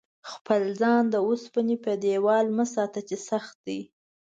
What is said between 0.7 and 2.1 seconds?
ځان د اوسپنې په